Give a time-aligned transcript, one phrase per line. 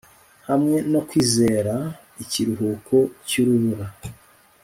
[0.49, 1.73] hamwe no kwizera
[2.23, 2.95] ikiruhuko
[3.27, 3.87] cy'urubura